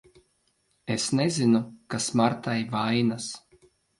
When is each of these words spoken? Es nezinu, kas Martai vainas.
Es 0.95 1.05
nezinu, 1.19 1.61
kas 1.95 2.09
Martai 2.21 2.57
vainas. 2.75 3.31